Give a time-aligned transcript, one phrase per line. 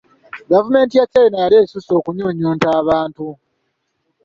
[0.51, 3.25] Gavumenti ya China yali esusse okunyuunyunta abantu.